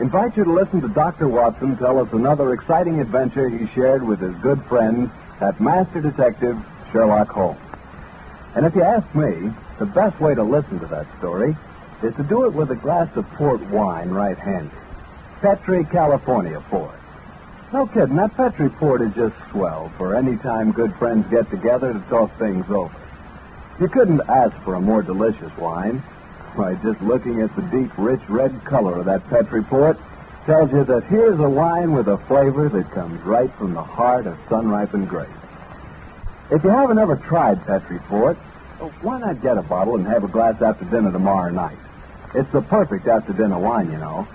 [0.00, 1.28] invite you to listen to Dr.
[1.28, 6.56] Watson tell us another exciting adventure he shared with his good friend, that master detective,
[6.92, 7.60] Sherlock Holmes.
[8.54, 11.56] And if you ask me, the best way to listen to that story
[12.02, 14.74] is to do it with a glass of port wine right handy.
[15.40, 16.98] Petri California port.
[17.72, 21.92] No kidding, that Petri port is just swell for any time good friends get together
[21.92, 22.94] to talk things over.
[23.80, 26.02] You couldn't ask for a more delicious wine.
[26.58, 29.96] Why, just looking at the deep, rich red color of that Petri port
[30.44, 34.26] tells you that here's a wine with a flavor that comes right from the heart
[34.26, 35.30] of sun-ripened grapes.
[36.50, 38.36] If you haven't ever tried Petri port,
[38.80, 41.78] uh, why not get a bottle and have a glass after dinner tomorrow night?
[42.34, 44.26] It's the perfect after-dinner wine, you know.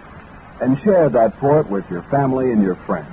[0.61, 3.11] And share that port with your family and your friends.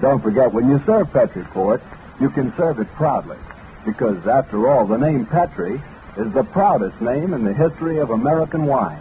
[0.00, 1.80] Don't forget, when you serve Petri port,
[2.20, 3.38] you can serve it proudly.
[3.86, 5.80] Because, after all, the name Petri
[6.16, 8.98] is the proudest name in the history of American wine.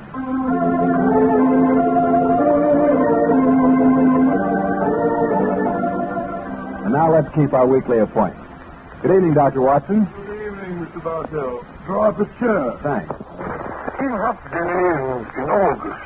[6.84, 8.48] And now let's keep our weekly appointment.
[9.02, 9.62] Good evening, Dr.
[9.62, 10.06] Watson.
[10.06, 11.04] Good evening, Mr.
[11.04, 11.66] Bartell.
[11.86, 12.78] Draw up a chair.
[12.84, 13.16] Thanks.
[13.98, 16.06] Came hot day in, in August.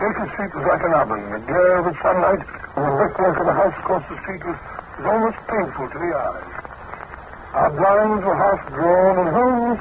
[0.00, 1.20] Baker Street was like an oven.
[1.30, 2.42] The glare of the sunlight
[2.76, 4.58] and the brickwork of the house across the street was,
[4.98, 6.54] was almost painful to the eyes.
[7.54, 9.80] Our blinds were half drawn, and Holmes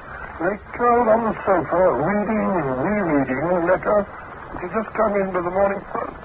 [0.76, 4.04] curled on the sofa, reading and rereading a letter
[4.52, 6.20] which had just come in by the morning post.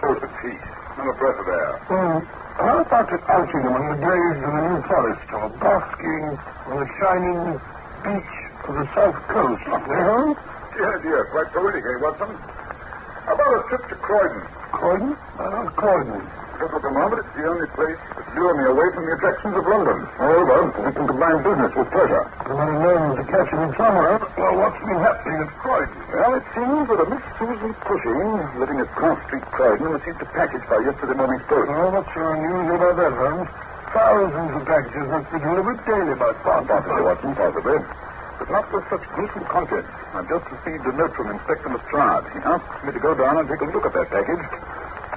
[0.00, 0.56] Close the tea.
[0.96, 1.72] Not a breath of air.
[1.92, 2.18] Hmm.
[2.56, 6.24] How about an outing among the graves of the New Forest, or basking
[6.66, 7.38] on the shining
[8.02, 8.34] beach
[8.64, 9.62] of the South Coast?
[9.68, 10.34] Lovely, huh?
[10.78, 12.32] Yes, yes, quite poetic, eh, Watson?
[12.32, 14.42] How about a trip to Croydon?
[14.72, 15.16] Croydon?
[15.38, 16.37] I love Croydon.
[16.58, 20.02] The moment, it's the only place that lure me away from the attractions of London.
[20.18, 22.26] Moreover, we can combine business with pleasure.
[22.50, 24.18] Somebody knows to catch him in somewhere.
[24.34, 25.94] Well, what's been happening at Croydon?
[26.10, 30.28] Well, it seems that a Miss Susan Cushing, living at Cross Street, Croydon, received a
[30.34, 31.70] package by yesterday morning's post.
[31.70, 33.50] Oh, what's your news about that, Holmes?
[33.94, 36.66] Thousands of packages must be delivered daily by Fox.
[36.66, 37.78] Possibly, Watson, possibly.
[38.42, 39.90] But not with such gruesome contents.
[40.10, 42.26] I've just received a note from Inspector Lestrade.
[42.34, 44.67] He asks me to go down and take a look at that package.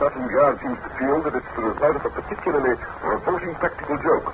[0.02, 2.74] Scotland Yard seems to feel that it's the result of a particularly
[3.06, 4.34] revolting practical joke.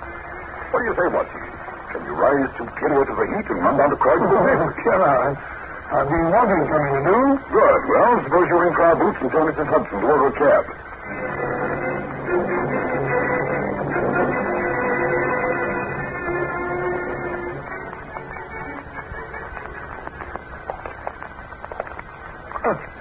[0.71, 1.43] What do you say, Watson?
[1.91, 4.55] Can you rise to period of the heat and run down to Croydon me?
[4.79, 5.35] Can I?
[5.91, 7.19] I've been wanting something to do.
[7.51, 7.81] Good.
[7.83, 9.67] Well, suppose you ring car boots and tell Mrs.
[9.67, 10.63] Hudson to order a cab.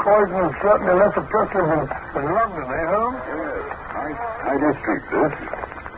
[0.06, 1.82] Croydon is certainly less oppressive than,
[2.14, 3.18] than London, eh, Holmes?
[3.26, 3.58] Yes.
[3.90, 5.34] Nice, tidy street, this.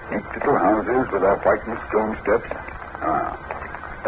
[0.09, 2.49] Neat little houses with their whitened stone steps.
[3.05, 3.37] Ah,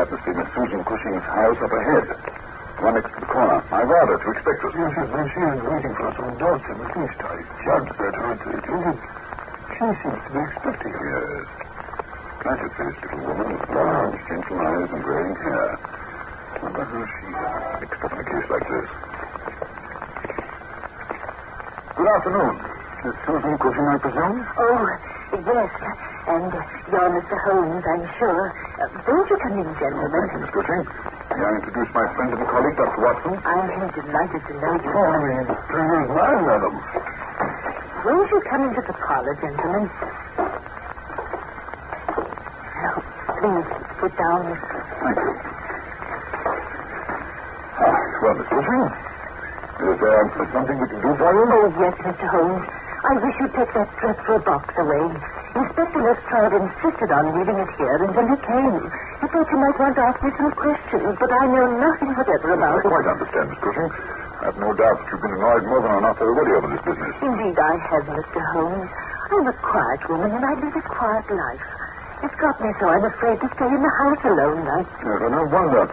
[0.01, 2.09] that must be Miss Susan Cushing's house up ahead.
[2.17, 3.61] The one next to the corner.
[3.61, 4.73] I've ordered to expect us.
[4.73, 6.81] Yes, yes, she is waiting for us on the doorstep.
[6.81, 9.01] At least I judge that her isn't.
[9.69, 11.05] She seems to be expecting us.
[11.13, 11.45] Yes.
[12.41, 15.69] Placid-faced little woman with large, gentle eyes and graying hair.
[16.65, 19.10] Wonder who she is mixed up in a case like this.
[22.01, 22.57] Good afternoon.
[23.05, 24.41] Miss Susan Cushing, I presume?
[24.41, 24.81] Oh,
[25.37, 25.69] yes.
[26.33, 26.49] And
[26.89, 27.37] you're Mr.
[27.45, 28.41] Holmes, I'm sure.
[28.81, 30.09] Uh, won't you come in, gentlemen?
[30.09, 30.81] Thank you, Miss Cushing.
[31.29, 33.01] May I introduce my friend and colleague, Dr.
[33.05, 33.37] Watson?
[33.45, 34.93] I'm delighted to know you.
[34.97, 35.13] Oh,
[35.69, 36.75] pleasure is mine, madam.
[38.01, 39.85] Won't you come into the parlor, gentlemen?
[42.81, 42.97] Now,
[43.45, 43.69] please,
[44.01, 44.41] sit down.
[45.05, 45.33] Thank you.
[47.77, 48.89] Ah, well, Miss Cushing,
[49.91, 50.23] is there
[50.55, 51.45] something we can do for you?
[51.51, 52.27] Oh, yes, Mr.
[52.31, 52.65] Holmes.
[53.01, 55.05] I wish you'd take that dreadful box away.
[55.57, 58.77] Inspector Lestrade insisted on leaving it here until he came.
[59.21, 62.49] He thought you might want to ask me some questions, but I know nothing whatever
[62.53, 62.87] I about it.
[62.87, 63.91] quite understand, Miss Cushing.
[63.91, 67.15] I have no doubt that you've been annoyed more than enough already over this business.
[67.25, 68.41] Indeed, I have, Mr.
[68.53, 68.91] Holmes.
[69.33, 71.65] I'm a quiet woman, and I live a quiet life.
[72.21, 74.93] It's got me so I'm afraid to stay in the house alone nights.
[75.01, 75.89] Yes, and no wonder.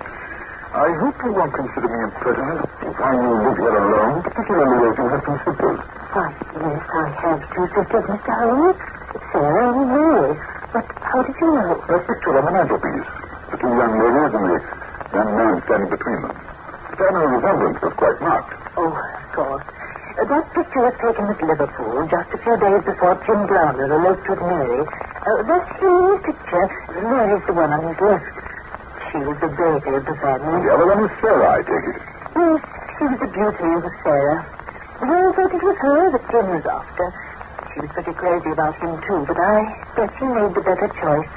[0.77, 5.09] I hope you won't consider me impertinent if I live here alone, particularly as you
[5.09, 5.79] have two sisters.
[6.13, 8.33] Why, yes, I have two sisters, Mr.
[8.37, 8.77] Holmes.
[9.33, 10.37] Sarah and Mary.
[10.69, 11.81] But how did you know?
[11.81, 13.09] A picture on the mantelpiece.
[13.49, 14.57] The two young ladies and the
[15.17, 16.37] young man standing between them.
[16.37, 18.53] The family resemblance was quite marked.
[18.77, 19.65] Oh, of course.
[19.65, 24.29] Uh, that picture was taken at Liverpool just a few days before Jim Browner eloped
[24.29, 24.85] with Mary.
[24.85, 26.69] Uh, that's the new picture.
[27.01, 28.36] Mary's the one on his left.
[29.11, 30.67] She was the baby of the family.
[30.67, 31.97] The other one was Sarah, I take it.
[32.35, 32.59] Yes,
[32.99, 34.39] she was the beauty of Sarah.
[34.99, 37.05] We all thought it was her that Jim was after.
[37.71, 39.55] She was pretty crazy about him, too, but I
[39.95, 41.31] guess he made the better choice.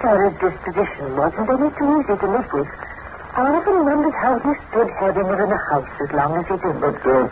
[0.00, 2.70] Sarah's disposition wasn't any too easy to live with.
[3.36, 6.56] I often wondered how he stood having her in the house as long as he
[6.56, 6.76] did.
[6.80, 7.28] But, uh,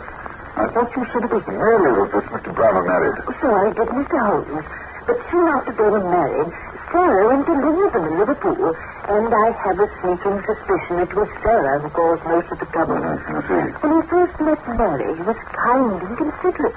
[0.61, 2.53] I thought you said it was Mary with this Mr.
[2.53, 3.17] Browner married.
[3.41, 4.17] So I did Mr.
[4.29, 4.65] Holmes.
[5.09, 6.53] But soon after they were married,
[6.91, 8.75] Sarah went to live with them in Liverpool,
[9.09, 12.97] and I have a sneaking suspicion it was Sarah who caused most of the trouble.
[12.97, 13.17] I
[13.47, 13.73] see.
[13.81, 16.75] When he first met Mary, he was kind and considerate.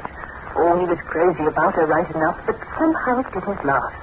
[0.57, 3.95] Oh, he was crazy about her right enough, but somehow it didn't last.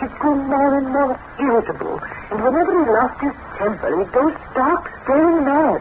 [0.00, 4.90] He grew more and more irritable, and whenever he lost his temper, he'd go stark,
[5.04, 5.80] staring mad.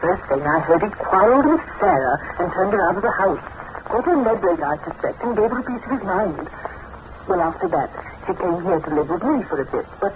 [0.00, 3.42] First thing I heard, he quarreled with Sarah and turned her out of the house.
[3.84, 6.48] Caught her meddling, I suspect, and gave her a piece of his mind.
[7.28, 7.90] Well, after that,
[8.26, 10.12] she came here to live with me for a bit, but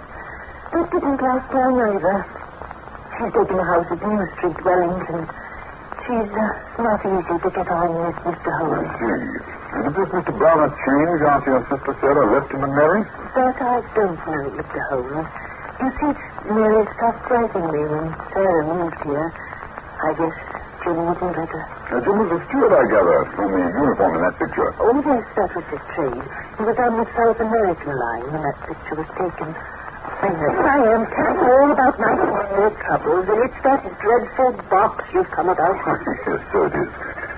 [0.73, 2.25] that didn't last long either.
[3.15, 5.23] She's taken a house at New Street, Wellington.
[6.03, 8.51] She's uh, not easy to get on with, Mr.
[8.59, 8.91] Holmes.
[9.71, 10.37] And did this Mr.
[10.37, 13.03] Browner change after your sister Sarah left him and Mary?
[13.35, 14.79] That I don't know, Mr.
[14.91, 15.27] Holmes.
[15.79, 16.11] You see,
[16.53, 19.31] Mary stopped writing me when Sarah moved here.
[20.03, 20.35] I guess
[20.83, 21.76] Jim wasn't better.
[21.87, 24.75] Uh, Jim was a steward, I gather, from the uniform in that picture.
[24.75, 26.19] Oh, yes, that was his trade.
[26.59, 29.55] He was on the South American line when that picture was taken.
[29.55, 30.51] I know.
[30.67, 35.31] I am telling you all about my family troubles, and it's that dreadful box you've
[35.31, 35.79] come about.
[36.27, 36.91] yes, so it is.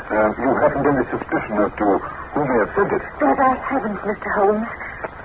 [0.10, 1.86] Uh, you haven't any suspicion as to
[2.34, 3.06] who may have sent it?
[3.22, 4.30] That I haven't, Mr.
[4.34, 4.66] Holmes.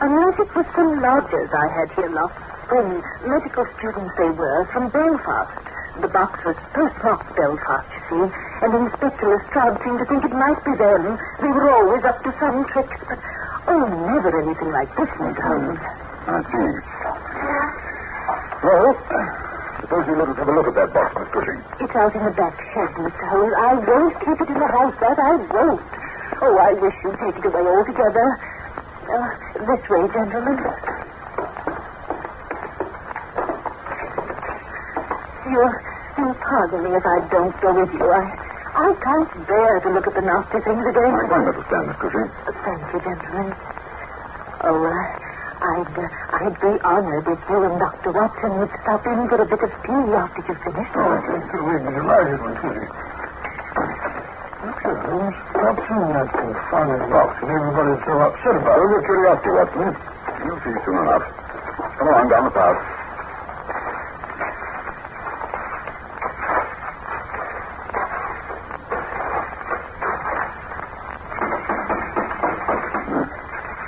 [0.04, 2.36] Unless it was some lodgers I had here last
[2.68, 3.00] spring.
[3.24, 5.73] Medical students they were, from Belfast.
[6.00, 8.34] The box was postmarked Belfast, you see,
[8.66, 11.18] and Inspector Lestrade seemed to think it might be them.
[11.40, 13.18] They were always up to some tricks, but,
[13.68, 15.38] oh, never anything like this, Mr.
[15.38, 15.78] Holmes.
[16.26, 16.70] I see.
[18.66, 18.90] Well,
[19.80, 21.62] suppose you let us have a look at that box, Miss Cushing.
[21.78, 23.24] It's out in the back shed, Mr.
[23.30, 23.54] Holmes.
[23.54, 25.82] I won't keep it in the house, that I won't.
[26.42, 28.40] Oh, I wish you'd take it away altogether.
[29.06, 29.30] Uh,
[29.62, 30.58] this way, gentlemen.
[35.54, 35.70] You'll,
[36.18, 38.10] you'll pardon me if I don't go with you.
[38.10, 38.26] I,
[38.74, 41.14] I can't bear to look at the nasty things again.
[41.14, 42.26] I quite understand, Miss Cushing.
[42.66, 43.54] Thank you, gentlemen.
[44.66, 44.98] Oh, uh,
[45.62, 48.10] I'd, uh, I'd be honored if you and Dr.
[48.10, 50.90] Watson would stop in for a bit of tea after you've finished.
[50.98, 51.60] Oh, thank you.
[51.62, 52.90] We'd be delighted, Miss Cushing.
[54.58, 55.38] Look here, Holmes.
[55.54, 58.82] Stop seeing that confounded box and everybody's so upset about it.
[58.82, 59.90] Over curiosity, Watson.
[60.50, 61.24] You'll see soon enough.
[61.94, 62.80] Come on, down the path.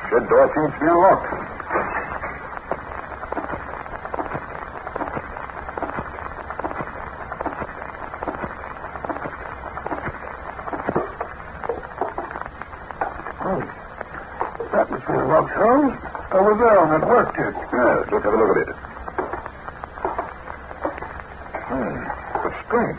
[0.09, 1.27] Shed door seems to be unlocked.
[13.49, 13.63] Oh.
[14.77, 15.97] That was the box, Holmes.
[16.37, 17.57] Over there on that work kit.
[17.73, 18.77] Yes, let's have a look at it.
[21.65, 21.97] Hmm.
[22.45, 22.97] The string.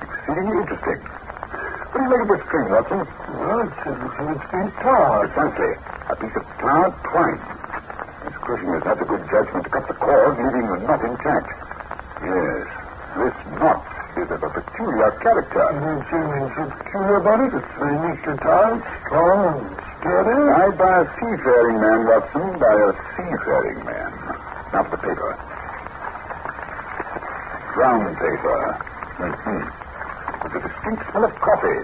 [0.00, 0.96] Exceedingly interesting.
[0.96, 3.04] What do you make of this string, Watson?
[3.04, 5.28] Well, it says it's been tarred.
[5.36, 5.76] Precisely.
[6.08, 7.36] A piece of tarred twine.
[8.24, 11.52] Miss Cushing has had the good judgment to cut the cord, leaving the knot intact.
[12.24, 12.64] Yes.
[13.20, 13.84] This knot
[14.16, 15.68] is of a peculiar character.
[15.68, 17.60] There's anything so peculiar about it.
[17.60, 20.36] It's very neatly tied, strong and sturdy.
[20.50, 22.58] Tied by a seafaring man, Watson.
[22.58, 24.10] By a seafaring man.
[24.74, 25.30] Not the paper.
[27.74, 28.58] Brown paper.
[29.22, 29.62] Mm-hmm.
[30.42, 31.80] With a distinct smell of coffee.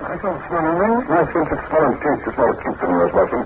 [0.00, 1.10] I don't smell anything.
[1.10, 3.44] My sense of smell and taste is more acute than yours, Watson.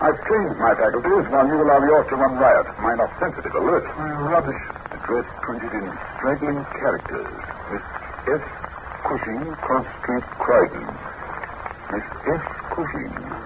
[0.00, 2.66] I've trained my faculties while you allow yours to run riot.
[2.80, 3.84] Mine are sensitive, alert.
[3.84, 4.62] Uh, rubbish.
[4.96, 7.28] Address printed in straggling characters.
[7.68, 7.84] Miss
[8.32, 8.44] S.
[9.04, 10.86] Cushing, Cross Street, Croydon.
[11.92, 12.44] Miss F.
[12.72, 13.39] Cushing.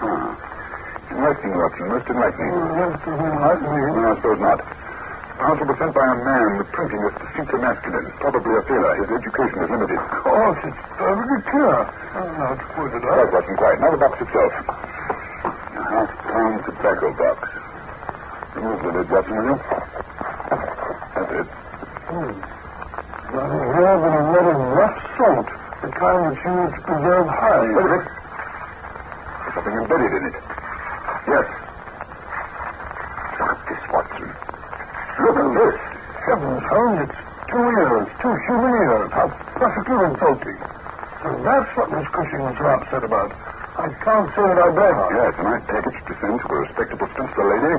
[0.00, 0.36] Ah.
[1.10, 1.88] Enlightening, Watson.
[1.88, 2.52] Most enlightening.
[2.54, 3.80] Oh, that's the thing like me.
[3.92, 4.58] No, I suppose not.
[4.60, 6.58] The Answer was sent by a man.
[6.60, 8.06] The printing is distinctly masculine.
[8.20, 8.92] Probably a sailor.
[9.00, 9.98] His education is limited.
[10.00, 11.76] Of course, it's perfectly clear.
[11.80, 13.32] Oh, now it's pointed Quiet, out.
[13.32, 13.80] Watson, quiet.
[13.80, 14.52] Now the box itself.
[14.60, 17.40] A half-pound tobacco box.
[18.56, 19.56] Remove the lid, Watson, will you?
[21.16, 21.48] That's it.
[22.10, 22.32] Hmm.
[23.30, 25.48] Nothing here but a lot of rough salt.
[25.80, 28.19] The kind that's used to preserve Wait a minute.
[29.70, 30.36] Something embedded in it.
[31.30, 31.46] Yes.
[33.38, 34.28] Look at this, Watson.
[35.22, 35.78] Look at this.
[36.26, 39.10] Heavens, Holmes, it's two ears, two human ears.
[39.14, 40.58] How perfectly revolting.
[41.22, 43.30] And that's what Miss Cushing was so upset about.
[43.78, 45.10] I can't say that I blame her.
[45.14, 47.78] Yes, a nice package to send to a respectable spinster lady.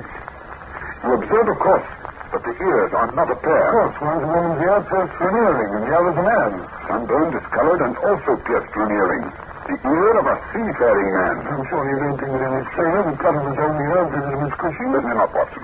[1.03, 1.87] You observe, of course,
[2.31, 3.67] that the ears are not a pair.
[3.67, 6.51] Of course, one's a woman's ear pierced for an earring, and the other's a man.
[6.87, 9.50] Sunburned, discolored, and also pierced for an earring.
[9.71, 11.47] The ear of a seafaring man.
[11.47, 14.19] I'm sure you don't think that any sailor would cut his own ear and give
[14.19, 14.87] it to Miss Cushing.
[14.91, 15.63] Certainly not, Watson.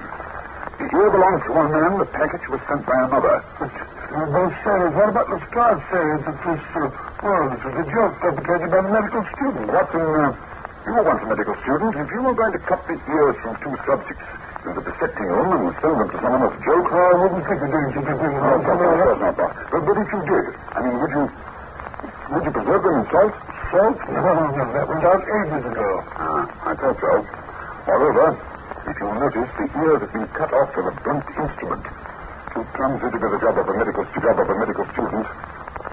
[0.80, 3.44] The ear belongs to one man, the package was sent by another.
[3.60, 6.88] But uh, both sailors, what about Lestrade's saying that this, uh,
[7.20, 9.66] well, this was a joke perpetrated by the medical student?
[9.76, 10.32] Watson, uh,
[10.88, 11.92] you were once a medical student.
[12.00, 14.24] If you were going to cut the ears from two subjects
[14.64, 17.60] in the dissecting room and send them to someone as a joke, I wouldn't think
[17.60, 18.34] of doing such a thing.
[18.40, 19.52] No, of course not, of course not, boss.
[19.68, 23.36] But, but if you did, I mean, would you, would you preserve them in salt?
[23.72, 23.98] Salt?
[24.08, 25.90] No, that went out ages ago.
[26.18, 27.14] Ah, I thought so.
[27.88, 28.28] Moreover,
[28.88, 31.84] if you'll notice, the ears have been cut off with a blunt instrument.
[32.56, 35.26] Too clumsy to be the job of a medical job of a medical student.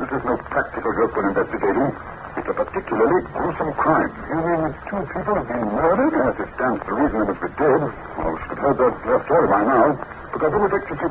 [0.01, 1.89] This is no practical joke when investigating.
[2.35, 4.11] It's a particularly gruesome crime.
[4.27, 6.13] You mean that two people have been murdered?
[6.15, 7.81] Yes, it stands to reason they must be dead.
[7.85, 9.87] Well, we should have heard that story by now.
[10.35, 11.11] Because it affects you.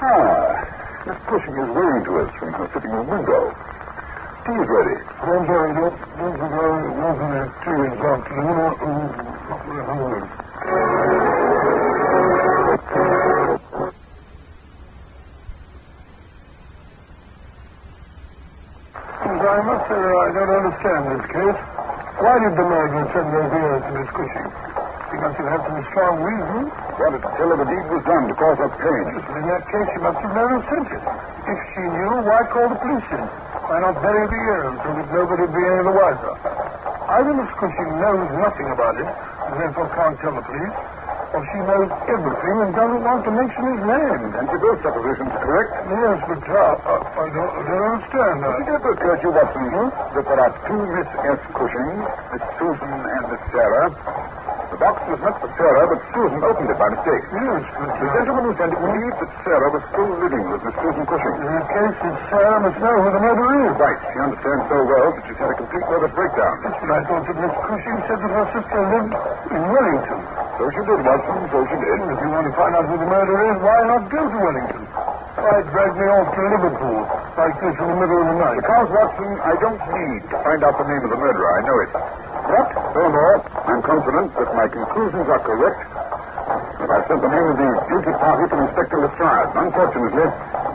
[0.00, 0.48] Ah,
[1.04, 3.42] Miss Cushing is waving to us from her sitting room window.
[4.50, 4.98] Tea ready.
[4.98, 8.58] I'm sorry, don't, don't forget it wasn't a tea this afternoon.
[9.46, 10.26] I'm very hungry.
[19.38, 21.60] I must say that I don't understand this case.
[22.18, 24.50] Why did the murderer send those ears to Miss Cushing?
[24.50, 26.60] He must have had some strong reason.
[26.74, 29.04] To tell her the deed was done to cause her pain.
[29.14, 31.02] In that case, she must have known who sent it.
[31.06, 33.39] If she knew, why call the police in?
[33.70, 36.34] Why not bury the ears so that nobody would be any the wiser?
[37.06, 40.74] Either Miss Cushing knows nothing about it, and therefore can't tell the police,
[41.30, 44.22] or she knows everything and doesn't want to mention his name.
[44.42, 45.70] And you both suppositions correct?
[45.86, 48.58] Yes, but uh, uh, I, don't, I don't understand that.
[48.58, 51.40] Did it ever occur to you, Watson, that there are two Miss S.
[51.54, 51.94] Cushing,
[52.34, 53.86] Miss Susan and Miss Sarah?
[54.70, 57.24] The box was meant for Sarah, but Susan opened it by mistake.
[57.34, 61.04] Yes, The gentleman who sent it believed that Sarah was still living with Miss Susan
[61.10, 61.34] Cushing.
[61.42, 63.74] in that case, it's Sarah must know who the murderer is.
[63.82, 63.98] Right.
[64.14, 66.54] She understands so well that she's had a complete nervous breakdown.
[66.62, 69.12] Yes, but I thought that Miss Cushing said that her sister lived
[69.50, 70.20] in Wellington.
[70.54, 71.38] So she did, Watson.
[71.50, 71.98] So she did.
[72.06, 74.82] If you want to find out who the murderer is, why not go to Wellington?
[75.40, 77.00] Why drag me off to Liverpool
[77.34, 78.60] like this in the middle of the night?
[78.62, 81.48] Because, Watson, I don't need to find out the name of the murderer.
[81.58, 81.90] I know it.
[82.50, 85.86] But, furthermore, I'm confident that my conclusions are correct.
[86.82, 89.50] That I've sent the name of the guilty party to Inspector Lestrade.
[89.54, 90.26] Unfortunately,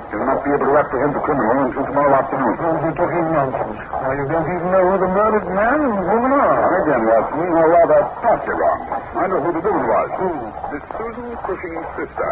[0.07, 2.55] he will not be able to apprehend the criminal until tomorrow afternoon.
[2.63, 3.75] Oh, you're talking nonsense.
[3.91, 6.55] Why, you don't even know who the murdered man and woman are.
[6.63, 8.79] Now, again, Watson, or rather, partly wrong.
[8.95, 10.09] I know who the woman was.
[10.15, 10.31] Who?
[10.71, 12.31] Miss Susan Cushing's sister.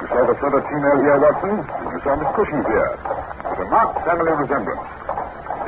[0.00, 2.96] You saw the feathered female here, Watson, and you saw Miss Cushing's here.
[2.96, 4.97] There's a marked family resemblance.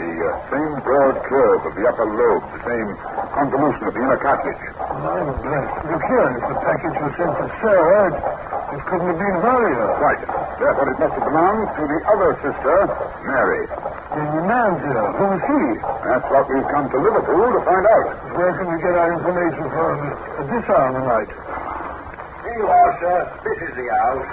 [0.00, 2.88] The uh, same broad curve of the upper lobe, the same
[3.36, 4.56] convolution of the inner cartilage.
[4.80, 5.76] I'm blessed.
[5.92, 9.60] Look here, if the package was sent to Sarah, it, it couldn't have been her.
[10.00, 10.24] Right.
[10.56, 12.76] Therefore, it must have belonged to the other sister,
[13.28, 13.68] Mary.
[13.68, 15.04] Then the man's ear.
[15.20, 15.60] Who was he?
[15.84, 18.08] That's what we've come to Liverpool to find out.
[18.40, 21.28] Where can we get our information from at this hour of the night?
[22.48, 23.20] Here you are, sir.
[23.44, 24.24] This is the house.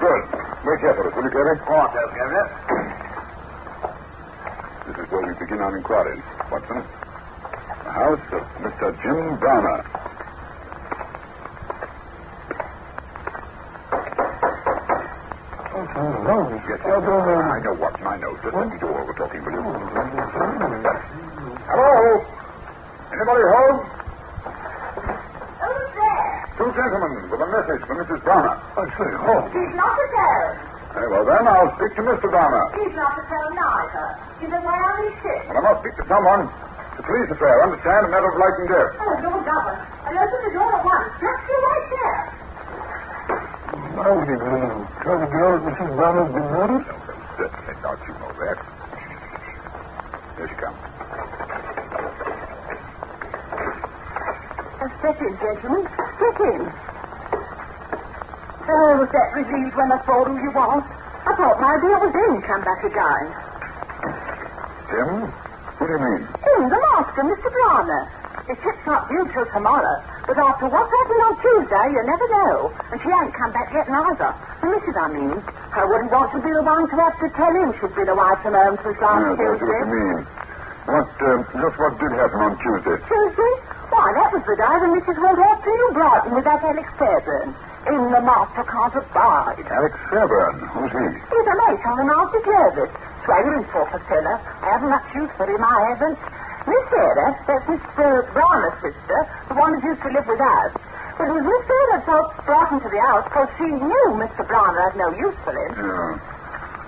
[0.00, 0.22] Good.
[0.64, 1.60] Wait here for us, will you, Carey?
[1.60, 2.48] Court, Governor.
[2.48, 2.83] This is where we
[5.44, 6.80] begin our inquiries, Watson.
[6.80, 8.86] The house of Mr.
[9.04, 9.80] Jim Browner.
[15.68, 16.48] Oh, so long.
[16.64, 17.28] Yes, I don't know.
[17.28, 18.32] I know, Watson, I know.
[18.40, 19.68] Just let me do all the talking, will you?
[19.68, 19.84] Oh,
[21.68, 21.92] Hello?
[23.12, 23.78] Anybody home?
[25.60, 26.24] Who's there?
[26.56, 28.20] Two gentlemen with a message for Mrs.
[28.24, 28.56] Browner.
[28.64, 29.44] I say, oh.
[29.52, 30.73] He's not at home.
[30.94, 32.30] Very well, then, I'll speak to Mr.
[32.30, 32.70] Browner.
[32.78, 34.06] He's not at home neither.
[34.38, 35.42] He's away on his ship.
[35.50, 36.46] But I must speak to someone.
[36.94, 38.06] The police affair, understand?
[38.06, 38.94] A matter of life and death.
[39.02, 39.82] Oh, Lord Governor.
[40.06, 41.10] I'll open the door at once.
[41.18, 42.22] Just you right there.
[43.74, 44.86] Now, what are you going to do?
[45.02, 45.90] Tell the girl that Mrs.
[45.98, 46.84] Browner's been murdered?
[47.42, 48.58] Certainly not, you know that.
[50.38, 50.78] Here she comes.
[54.78, 55.82] Uh, step in, gentlemen.
[55.90, 56.93] Step in.
[58.64, 60.82] Oh, was that relieved when I told who you was?
[61.24, 63.24] I thought my it was in come back again.
[64.88, 65.28] Jim?
[65.76, 66.22] What do you mean?
[66.24, 67.48] Him, the master, Mr.
[67.52, 68.02] Browner.
[68.44, 72.72] The ship's not due till tomorrow, but after what happened on Tuesday, you never know.
[72.92, 74.32] And she ain't come back yet neither.
[74.60, 75.40] The missus, I mean.
[75.72, 78.32] I wouldn't want to be the one to have to tell him she'd been away
[78.44, 79.80] from home since last Yes, I see what Tuesday.
[79.80, 80.20] you mean.
[80.84, 82.96] What, uh, just what did happen on Tuesday?
[83.08, 83.52] Tuesday?
[83.88, 85.16] Why, that was the day when Mrs.
[85.24, 87.48] went off to New Brighton with that Alex Fairbairn.
[87.84, 89.60] In the master can't abide.
[89.68, 90.56] Alex Fairbairn.
[90.72, 91.04] Who's he?
[91.04, 92.92] He's a mate on the master service.
[93.28, 94.40] Swaggering sort of fella.
[94.64, 96.18] I haven't much use for him, I haven't.
[96.64, 98.24] Miss Sarah, that's Mr.
[98.32, 99.18] Brown's sister,
[99.52, 100.72] the one who used to live with us.
[101.20, 104.48] But it was Miss Sarah felt brought into the house because she knew Mr.
[104.48, 105.70] Browner had no use for him.
[105.76, 106.16] Yeah.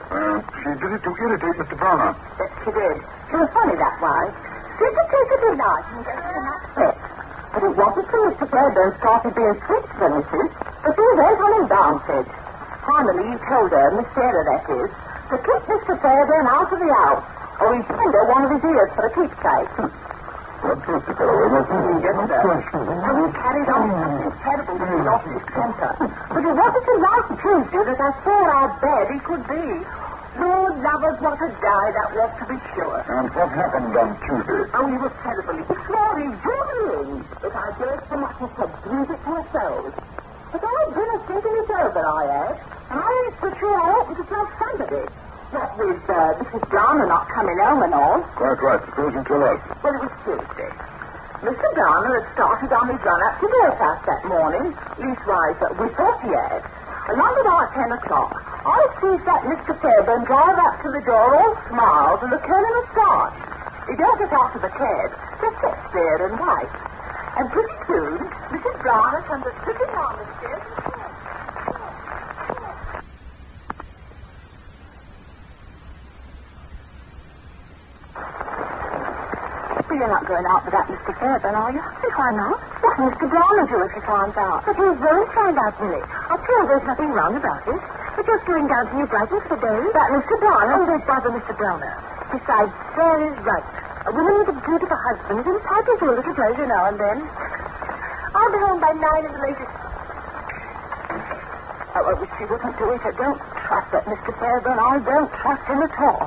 [0.09, 1.76] Well, she did it to irritate Mr.
[1.76, 2.17] Browner.
[2.41, 2.97] That she did.
[3.29, 4.23] She was funny that way.
[4.81, 6.97] She could take a delight in getting him upset.
[7.53, 8.47] But it wasn't till Mr.
[8.49, 10.65] Fairbairn started being sweet to Mrs.
[10.87, 12.26] But he went on and.
[12.87, 15.99] Finally, he told her, Miss Sarah that is, to keep Mr.
[15.99, 17.26] Fairbairn out of the house,
[17.59, 19.75] or he'd send her one of his ears for a keepsake.
[20.62, 22.07] What truth the fellow, isn't?
[22.07, 22.62] Yes, sir.
[22.71, 23.99] And he carried on hmm.
[23.99, 25.93] something terrible when he lost his temper.
[26.31, 29.66] But it wasn't till last Tuesday that I saw how bad he could be.
[30.38, 33.02] Lord lovers, what a guy that was, to be sure.
[33.11, 34.62] And what happened on Tuesday?
[34.71, 35.59] Oh, he was terrible.
[35.59, 37.09] He swore he'd do me in
[37.43, 40.06] if I dared so much as to breathe it to soul.
[40.57, 42.55] But I'd been a thinking it over, I had.
[42.89, 45.05] And I ain't so sure I oughtn't to tell somebody.
[45.53, 46.65] What with uh, Mrs.
[46.71, 48.25] Browner not coming home and all.
[48.35, 48.81] Quite right.
[48.89, 49.61] Suppose you tell us.
[49.85, 50.73] Well, it was Tuesday.
[51.45, 51.69] Mr.
[51.77, 54.73] Browner had started on his run up to Belfast that morning.
[54.97, 56.65] Leastwise, uh, we thought he had.
[57.13, 58.35] Along about ten o'clock,
[58.67, 59.79] I sees that Mr.
[59.79, 63.39] Fairbairn drive up to the door all smiles and a curl of moustache.
[63.87, 65.09] He get out of the cab,
[65.39, 66.96] just sits there and waits.
[67.37, 68.16] And pretty soon,
[68.49, 68.81] Mrs.
[68.81, 70.62] Browner comes a tripping down the stairs
[79.87, 81.12] But you're not going out with that Mr.
[81.21, 81.81] Fairbairn, are you?
[82.16, 82.59] Why not?
[82.81, 83.28] What Mr.
[83.28, 84.64] will do if he finds out?
[84.64, 86.02] But he won't find out, Millie.
[86.02, 87.81] I'm sure there's nothing wrong about it.
[88.16, 89.93] We're just going down to New Brighton for the day.
[89.93, 90.40] That Mr.
[90.40, 90.73] Browner?
[90.73, 91.55] Oh, there's brother Mr.
[91.55, 91.93] Browner.
[92.33, 93.86] Besides, Sarah's right.
[94.07, 97.19] A woman with a beautiful husband is entitled to a little pleasure now and then.
[98.39, 99.75] I'll be home by nine at the latest.
[101.99, 103.03] Oh, I wish she wouldn't do it.
[103.03, 104.31] I don't trust that Mr.
[104.39, 104.79] Fairbairn.
[104.79, 106.23] I don't trust him at all.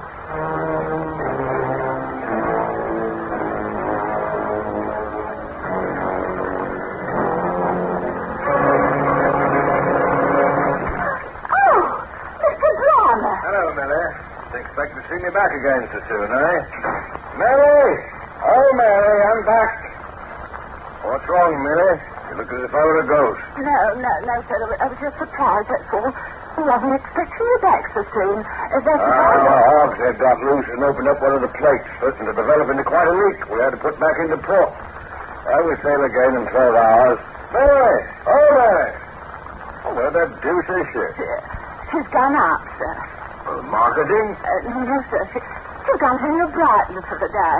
[11.48, 12.06] Oh.
[13.40, 14.12] Hello, Millie.
[14.60, 16.89] Expect to see me back again so soon, eh?
[17.40, 17.96] Mary!
[18.44, 19.72] Oh, Mary, I'm back.
[21.08, 22.00] What's wrong, Millie?
[22.30, 23.42] You look as if I were a ghost.
[23.64, 24.60] No, no, no, sir.
[24.84, 26.12] I was- just surprised, that's all.
[26.60, 28.38] I wasn't expecting you back so soon.
[28.44, 29.40] Uh, That's Ah, all.
[29.40, 32.68] the hogs had got loose and opened up one of the plates, certain to develop
[32.70, 33.40] into quite a leak.
[33.50, 34.72] We had to put back into port.
[35.48, 37.20] I will sail again in 12 hours.
[37.56, 38.00] Mary!
[38.28, 38.92] Oh, Mary!
[39.88, 41.06] Oh, where the deuce is she?
[41.96, 42.94] She's gone out, sir.
[43.72, 44.36] Marketing?
[44.36, 45.24] Uh, no, sir.
[45.34, 45.40] She,
[45.98, 47.60] to New Brighton for the day.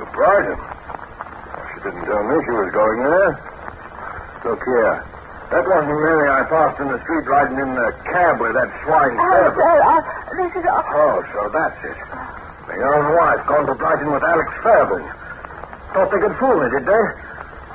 [0.00, 0.56] To Brighton.
[0.56, 3.30] She didn't tell me she was going there.
[4.48, 5.04] Look here.
[5.52, 9.12] That wasn't Mary I passed in the street riding in the cab with that swine
[9.18, 9.60] Oh, Fairbairn.
[9.60, 10.00] sir, uh,
[10.40, 10.84] this is all.
[10.88, 11.98] Oh, so that's it.
[12.70, 15.04] My own wife gone to Brighton with Alex Fairbairn.
[15.92, 17.04] Thought they could fool me, did they?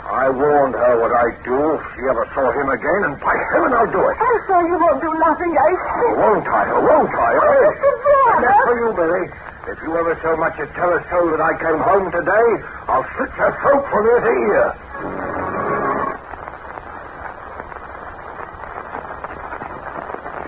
[0.07, 3.73] I warned her what I'd do if she ever saw him again, and by heaven
[3.75, 4.15] I'll do it.
[4.17, 5.75] Oh, sir, you won't do nothing, eh?
[5.99, 6.63] Oh, won't I?
[6.71, 7.31] Oh, won't I?
[7.35, 7.69] Oh, eh?
[7.69, 7.91] Mr.
[8.01, 8.33] Browner.
[8.33, 9.25] And that's for you, Billy.
[9.65, 12.47] If you ever so much as tell a soul that I came home today,
[12.85, 14.65] I'll slit your throat from ear to ear.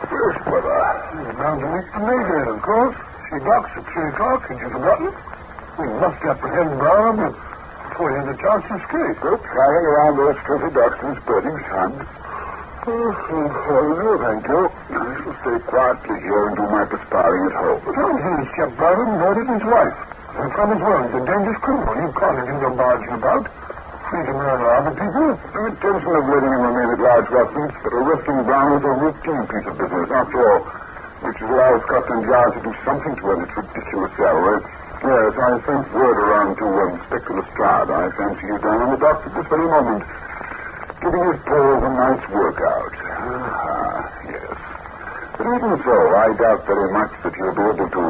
[0.06, 0.77] Yes, brother.
[1.17, 2.97] You're bound to meet the Mayday, of course.
[3.34, 4.41] She docks at 3 o'clock.
[4.53, 5.10] Had you forgotten?
[5.10, 9.17] We must apprehend Brown before he has a chance to escape.
[9.17, 11.91] Still prowling around those filthy docks in spreading sun.
[12.88, 14.63] No, thank you.
[14.63, 17.84] I shall stay quietly here and do my perspiring at home.
[17.84, 18.47] He's
[18.80, 19.97] Brown and murdered his wife.
[20.39, 21.93] And from his he's a dangerous criminal.
[22.00, 23.43] You can't let him go barging about.
[24.08, 25.36] Free to murder other people.
[25.36, 29.43] The intention of letting him remain at large wasn't, but arresting Brown was a routine
[29.52, 30.63] piece of business, after all,
[31.28, 34.63] which allows Scotland Yard to do something to earn its ridiculous salary.
[35.04, 37.91] Yes, I sent word around to um, Inspector Lestrade.
[37.91, 40.08] I fancy he's down on the docks at this very moment,
[41.02, 42.94] giving his paws a nice workout.
[42.98, 44.58] Ah, yes.
[45.38, 48.06] But even so, I doubt very much that he'll be able to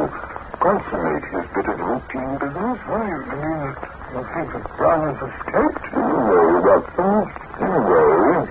[0.59, 2.79] consummate his bit of routine business.
[2.87, 3.77] Oh, you mean that
[4.13, 5.83] you think that Brown has escaped?
[5.93, 7.23] No, Watson.
[7.59, 8.47] No.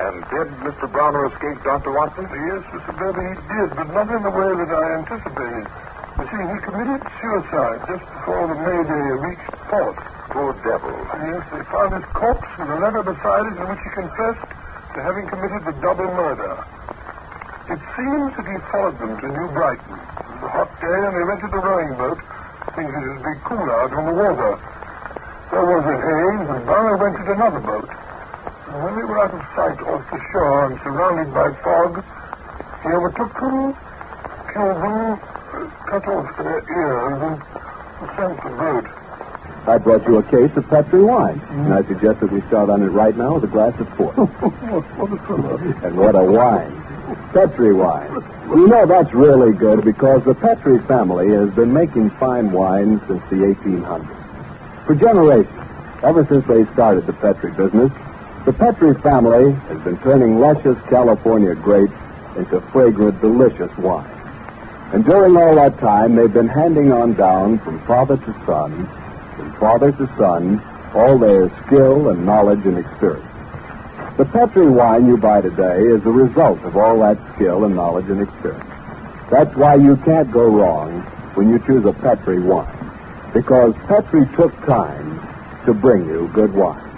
[0.00, 0.90] And did Mr.
[0.90, 1.92] Browner escape, Dr.
[1.92, 2.24] Watson?
[2.24, 2.96] Yes, Mr.
[2.96, 5.89] Berber, he did, but not in the way that I anticipated.
[6.20, 9.96] You see, he committed suicide just before the Mayday reached port.
[10.28, 10.92] Poor devil.
[11.16, 14.98] Yes, they found his corpse with a letter beside it in which he confessed to
[15.00, 16.60] having committed the double murder.
[17.72, 19.96] It seems that he followed them to New Brighton.
[19.96, 22.20] It was a hot day, and they rented a rowing boat
[22.76, 24.60] thinking it'd be cool out on the water.
[25.48, 27.88] There was a haze, and Barrow rented another boat.
[28.68, 32.04] And when they were out of sight off the shore and surrounded by fog,
[32.84, 33.72] he overtook them,
[34.52, 35.29] killed them,
[35.90, 37.22] cut off their ears,
[38.00, 38.86] and sank the boat.
[39.66, 42.82] I brought you a case of Petri wine, and I suggest that we start on
[42.82, 44.14] it right now with a glass of port.
[44.16, 44.28] what,
[44.98, 45.56] what a fellow.
[45.58, 46.76] and what a wine.
[47.32, 48.24] Petri wine.
[48.50, 53.22] You know that's really good because the Petri family has been making fine wine since
[53.28, 54.86] the 1800s.
[54.86, 55.68] For generations,
[56.02, 57.92] ever since they started the Petri business,
[58.44, 61.92] the Petri family has been turning luscious California grapes
[62.36, 64.19] into fragrant, delicious wine.
[64.92, 68.88] And during all that time, they've been handing on down from father to son,
[69.36, 70.60] from father to son,
[70.94, 73.26] all their skill and knowledge and experience.
[74.18, 78.10] The Petri wine you buy today is the result of all that skill and knowledge
[78.10, 78.68] and experience.
[79.30, 81.02] That's why you can't go wrong
[81.34, 82.90] when you choose a Petri wine.
[83.32, 85.20] Because Petri took time
[85.66, 86.90] to bring you good wine.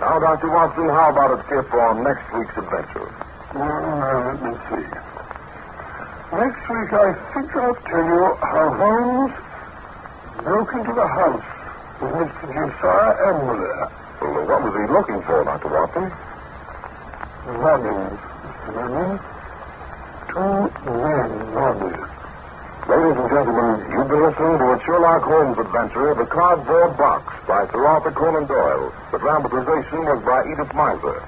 [0.00, 0.50] Now, Dr.
[0.50, 3.14] Watson, how about a tip on next week's adventure?
[3.54, 5.13] Well, let me see.
[6.32, 9.32] Next week, I think I'll tell you how Holmes
[10.42, 11.44] broke into the house
[12.00, 12.46] with Mr.
[12.48, 13.90] Josiah Emler.
[14.20, 15.68] Well, what was he looking for, Dr.
[15.68, 16.10] Watson?
[17.44, 18.72] Bodies, Mr.
[18.74, 19.20] Vernon.
[20.32, 22.14] Two men bodies.
[22.88, 27.66] Ladies and gentlemen, you've been listening to a Sherlock Holmes adventure, The Cardboard Box, by
[27.70, 28.92] Sir Arthur Conan Doyle.
[29.12, 31.22] The dramatization was by Edith Meiser.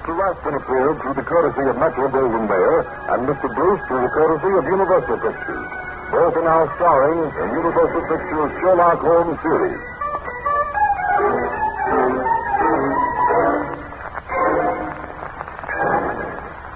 [0.00, 0.16] Mr.
[0.16, 3.52] Rathbone appeared through the courtesy of Metro Goldwyn Mayer, and Mr.
[3.52, 5.68] Bruce through the courtesy of Universal Pictures.
[6.08, 9.76] Both are now starring in Universal Pictures' Sherlock Holmes series.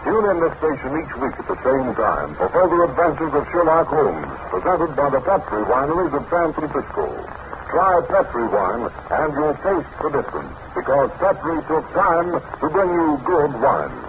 [0.05, 3.89] Tune in this station each week at the same time for further adventures of Sherlock
[3.89, 7.34] Holmes, presented by the Petri Wineries of San Francisco.
[7.75, 13.19] Try Petri wine, and you'll taste the difference, because Petri took time to bring you
[13.27, 14.04] good wine.